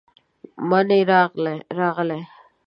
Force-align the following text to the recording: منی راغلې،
منی 0.69 1.01
راغلې، 1.79 2.21